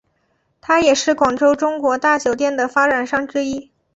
[0.61, 3.69] 他也是广州中国大酒店的发展商之一。